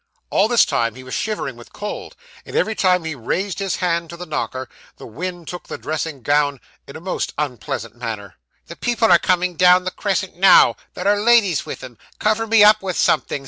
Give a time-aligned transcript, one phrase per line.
[0.31, 4.09] All this time he was shivering with cold; and every time he raised his hand
[4.09, 8.37] to the knocker, the wind took the dressing gown in a most unpleasant manner.
[8.65, 10.75] 'The people are coming down the crescent now.
[10.95, 13.39] There are ladies with 'em; cover me up with something.